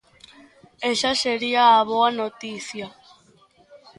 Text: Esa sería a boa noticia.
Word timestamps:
Esa 0.91 1.11
sería 1.23 1.63
a 1.67 1.79
boa 1.91 2.09
noticia. 2.21 2.87